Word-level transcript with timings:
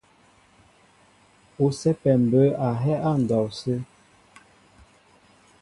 Ú 1.63 1.65
sɛ́pɛ 1.79 2.11
mbə̌ 2.25 2.43
a 2.65 2.67
hɛ́ 2.81 2.95
á 3.07 3.11
ndɔw 3.21 3.45
sə́. 3.59 3.79